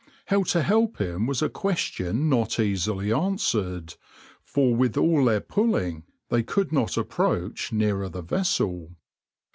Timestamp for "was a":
1.27-1.47